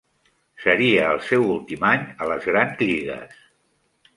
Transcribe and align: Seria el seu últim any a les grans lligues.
Seria 0.61 1.03
el 1.17 1.21
seu 1.27 1.45
últim 1.57 1.85
any 1.91 2.07
a 2.25 2.31
les 2.33 2.49
grans 2.51 2.83
lligues. 2.85 3.37